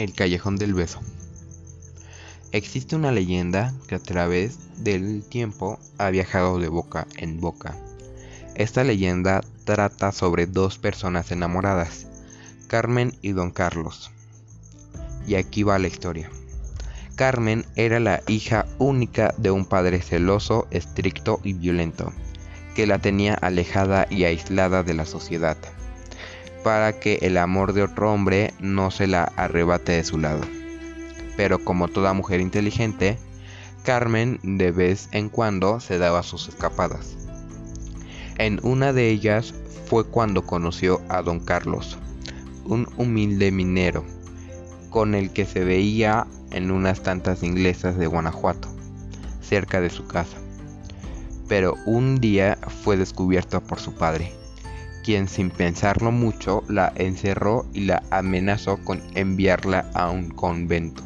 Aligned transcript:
El 0.00 0.14
Callejón 0.14 0.56
del 0.56 0.72
Beso. 0.72 0.98
Existe 2.52 2.96
una 2.96 3.12
leyenda 3.12 3.74
que 3.86 3.96
a 3.96 3.98
través 3.98 4.56
del 4.82 5.22
tiempo 5.22 5.78
ha 5.98 6.08
viajado 6.08 6.58
de 6.58 6.68
boca 6.68 7.06
en 7.18 7.38
boca. 7.38 7.76
Esta 8.54 8.82
leyenda 8.82 9.42
trata 9.64 10.10
sobre 10.12 10.46
dos 10.46 10.78
personas 10.78 11.30
enamoradas, 11.32 12.06
Carmen 12.66 13.14
y 13.20 13.32
Don 13.32 13.50
Carlos. 13.50 14.10
Y 15.26 15.34
aquí 15.34 15.64
va 15.64 15.78
la 15.78 15.88
historia. 15.88 16.30
Carmen 17.14 17.66
era 17.76 18.00
la 18.00 18.22
hija 18.26 18.64
única 18.78 19.34
de 19.36 19.50
un 19.50 19.66
padre 19.66 20.00
celoso, 20.00 20.66
estricto 20.70 21.40
y 21.44 21.52
violento, 21.52 22.10
que 22.74 22.86
la 22.86 23.00
tenía 23.00 23.34
alejada 23.34 24.06
y 24.08 24.24
aislada 24.24 24.82
de 24.82 24.94
la 24.94 25.04
sociedad 25.04 25.58
para 26.62 26.98
que 26.98 27.18
el 27.22 27.36
amor 27.36 27.72
de 27.72 27.82
otro 27.82 28.12
hombre 28.12 28.54
no 28.60 28.90
se 28.90 29.06
la 29.06 29.24
arrebate 29.36 29.92
de 29.92 30.04
su 30.04 30.18
lado. 30.18 30.42
Pero 31.36 31.58
como 31.64 31.88
toda 31.88 32.12
mujer 32.12 32.40
inteligente, 32.40 33.18
Carmen 33.82 34.38
de 34.42 34.72
vez 34.72 35.08
en 35.12 35.30
cuando 35.30 35.80
se 35.80 35.96
daba 35.96 36.22
sus 36.22 36.48
escapadas. 36.48 37.16
En 38.36 38.60
una 38.62 38.92
de 38.92 39.08
ellas 39.08 39.54
fue 39.86 40.04
cuando 40.04 40.42
conoció 40.42 41.00
a 41.08 41.22
don 41.22 41.40
Carlos, 41.40 41.98
un 42.64 42.86
humilde 42.98 43.50
minero, 43.50 44.04
con 44.90 45.14
el 45.14 45.30
que 45.30 45.46
se 45.46 45.64
veía 45.64 46.26
en 46.50 46.70
unas 46.70 47.02
tantas 47.02 47.42
inglesas 47.42 47.96
de 47.96 48.06
Guanajuato, 48.06 48.68
cerca 49.40 49.80
de 49.80 49.90
su 49.90 50.06
casa. 50.06 50.36
Pero 51.48 51.74
un 51.86 52.20
día 52.20 52.58
fue 52.84 52.96
descubierto 52.96 53.62
por 53.62 53.80
su 53.80 53.94
padre, 53.94 54.32
quien 55.04 55.28
sin 55.28 55.50
pensarlo 55.50 56.12
mucho 56.12 56.62
la 56.68 56.92
encerró 56.96 57.66
y 57.72 57.80
la 57.80 58.02
amenazó 58.10 58.78
con 58.84 59.02
enviarla 59.14 59.90
a 59.94 60.10
un 60.10 60.30
convento, 60.30 61.02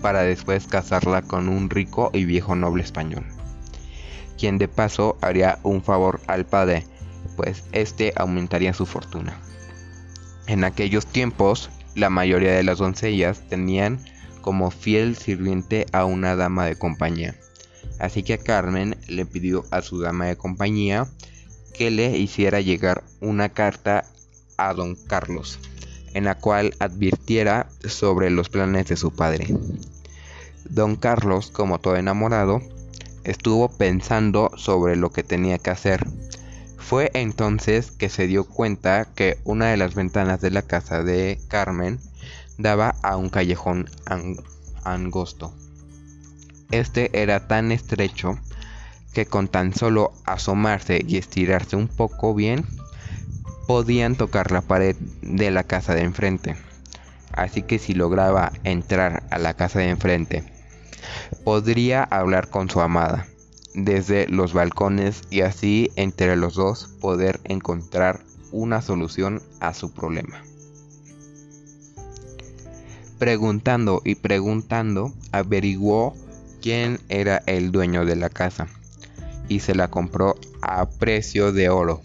para 0.00 0.22
después 0.22 0.66
casarla 0.66 1.22
con 1.22 1.48
un 1.48 1.70
rico 1.70 2.10
y 2.12 2.24
viejo 2.24 2.54
noble 2.54 2.82
español, 2.82 3.24
quien 4.38 4.58
de 4.58 4.68
paso 4.68 5.16
haría 5.20 5.58
un 5.62 5.82
favor 5.82 6.20
al 6.26 6.44
padre, 6.46 6.86
pues 7.36 7.64
éste 7.72 8.12
aumentaría 8.16 8.72
su 8.72 8.86
fortuna. 8.86 9.38
En 10.46 10.64
aquellos 10.64 11.06
tiempos, 11.06 11.70
la 11.94 12.10
mayoría 12.10 12.52
de 12.52 12.62
las 12.62 12.78
doncellas 12.78 13.48
tenían 13.48 14.00
como 14.40 14.70
fiel 14.70 15.16
sirviente 15.16 15.86
a 15.92 16.04
una 16.04 16.36
dama 16.36 16.66
de 16.66 16.76
compañía. 16.76 17.36
Así 17.98 18.22
que 18.22 18.38
Carmen 18.38 18.96
le 19.06 19.24
pidió 19.24 19.64
a 19.70 19.82
su 19.82 20.00
dama 20.00 20.26
de 20.26 20.36
compañía 20.36 21.06
que 21.74 21.90
le 21.90 22.16
hiciera 22.16 22.60
llegar 22.60 23.04
una 23.20 23.48
carta 23.48 24.04
a 24.56 24.74
don 24.74 24.94
Carlos, 24.94 25.58
en 26.14 26.24
la 26.24 26.36
cual 26.36 26.74
advirtiera 26.78 27.68
sobre 27.84 28.30
los 28.30 28.48
planes 28.48 28.88
de 28.88 28.96
su 28.96 29.14
padre. 29.14 29.48
Don 30.68 30.96
Carlos, 30.96 31.50
como 31.50 31.80
todo 31.80 31.96
enamorado, 31.96 32.62
estuvo 33.24 33.68
pensando 33.68 34.50
sobre 34.56 34.96
lo 34.96 35.10
que 35.10 35.22
tenía 35.22 35.58
que 35.58 35.70
hacer. 35.70 36.06
Fue 36.78 37.10
entonces 37.14 37.90
que 37.90 38.08
se 38.08 38.26
dio 38.26 38.44
cuenta 38.44 39.06
que 39.14 39.38
una 39.44 39.70
de 39.70 39.76
las 39.76 39.94
ventanas 39.94 40.40
de 40.40 40.50
la 40.50 40.62
casa 40.62 41.02
de 41.02 41.40
Carmen 41.48 41.98
daba 42.58 42.96
a 43.02 43.16
un 43.16 43.28
callejón 43.28 43.88
angosto. 44.84 45.54
Este 46.70 47.22
era 47.22 47.46
tan 47.48 47.70
estrecho 47.72 48.38
que 49.12 49.26
con 49.26 49.48
tan 49.48 49.74
solo 49.74 50.12
asomarse 50.24 51.02
y 51.06 51.18
estirarse 51.18 51.76
un 51.76 51.88
poco 51.88 52.34
bien, 52.34 52.66
podían 53.66 54.16
tocar 54.16 54.50
la 54.50 54.62
pared 54.62 54.96
de 55.20 55.50
la 55.50 55.64
casa 55.64 55.94
de 55.94 56.02
enfrente. 56.02 56.56
Así 57.32 57.62
que 57.62 57.78
si 57.78 57.94
lograba 57.94 58.52
entrar 58.64 59.22
a 59.30 59.38
la 59.38 59.54
casa 59.54 59.78
de 59.78 59.88
enfrente, 59.88 60.44
podría 61.44 62.02
hablar 62.02 62.48
con 62.48 62.68
su 62.68 62.80
amada 62.80 63.26
desde 63.74 64.28
los 64.28 64.52
balcones 64.52 65.22
y 65.30 65.40
así 65.40 65.90
entre 65.96 66.36
los 66.36 66.54
dos 66.54 66.94
poder 67.00 67.40
encontrar 67.44 68.20
una 68.50 68.82
solución 68.82 69.40
a 69.60 69.72
su 69.72 69.92
problema. 69.92 70.42
Preguntando 73.18 74.02
y 74.04 74.16
preguntando, 74.16 75.12
averiguó 75.30 76.14
quién 76.60 76.98
era 77.08 77.42
el 77.46 77.72
dueño 77.72 78.04
de 78.04 78.16
la 78.16 78.28
casa 78.28 78.68
y 79.52 79.60
se 79.60 79.74
la 79.74 79.88
compró 79.88 80.36
a 80.62 80.88
precio 80.88 81.52
de 81.52 81.68
oro. 81.68 82.00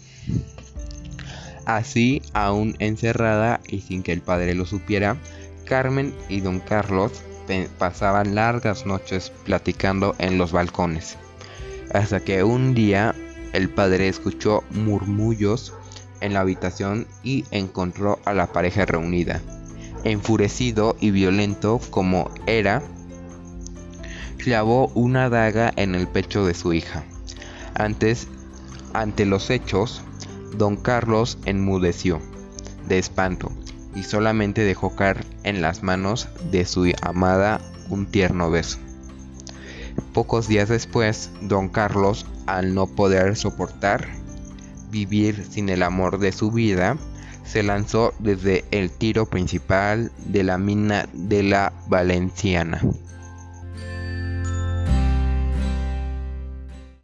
Así, 1.64 2.22
aún 2.32 2.76
encerrada 2.78 3.60
y 3.66 3.80
sin 3.80 4.02
que 4.02 4.12
el 4.12 4.20
padre 4.20 4.54
lo 4.54 4.66
supiera, 4.66 5.16
Carmen 5.64 6.14
y 6.28 6.40
don 6.40 6.60
Carlos 6.60 7.12
pasaban 7.78 8.34
largas 8.34 8.84
noches 8.84 9.32
platicando 9.44 10.14
en 10.18 10.36
los 10.36 10.52
balcones, 10.52 11.16
hasta 11.92 12.20
que 12.20 12.42
un 12.42 12.74
día 12.74 13.14
el 13.54 13.70
padre 13.70 14.08
escuchó 14.08 14.62
murmullos 14.70 15.72
en 16.20 16.34
la 16.34 16.40
habitación 16.40 17.06
y 17.22 17.46
encontró 17.50 18.18
a 18.26 18.34
la 18.34 18.52
pareja 18.52 18.84
reunida. 18.84 19.40
Enfurecido 20.04 20.96
y 21.00 21.10
violento 21.10 21.80
como 21.90 22.30
era, 22.46 22.82
clavó 24.36 24.88
una 24.94 25.30
daga 25.30 25.72
en 25.76 25.94
el 25.94 26.06
pecho 26.06 26.44
de 26.44 26.54
su 26.54 26.72
hija. 26.72 27.04
Antes, 27.78 28.26
ante 28.92 29.24
los 29.24 29.50
hechos, 29.50 30.02
don 30.56 30.76
Carlos 30.76 31.38
enmudeció 31.44 32.20
de 32.88 32.98
espanto 32.98 33.52
y 33.94 34.02
solamente 34.02 34.62
dejó 34.62 34.96
caer 34.96 35.24
en 35.44 35.62
las 35.62 35.82
manos 35.82 36.28
de 36.50 36.64
su 36.64 36.92
amada 37.02 37.60
un 37.88 38.06
tierno 38.06 38.50
beso. 38.50 38.78
Pocos 40.12 40.48
días 40.48 40.68
después, 40.68 41.30
don 41.42 41.68
Carlos, 41.68 42.26
al 42.46 42.74
no 42.74 42.86
poder 42.86 43.36
soportar 43.36 44.08
vivir 44.90 45.46
sin 45.48 45.68
el 45.68 45.82
amor 45.82 46.18
de 46.18 46.32
su 46.32 46.50
vida, 46.50 46.96
se 47.44 47.62
lanzó 47.62 48.12
desde 48.18 48.64
el 48.70 48.90
tiro 48.90 49.26
principal 49.26 50.12
de 50.26 50.42
la 50.42 50.58
mina 50.58 51.08
de 51.12 51.42
la 51.42 51.72
Valenciana. 51.88 52.80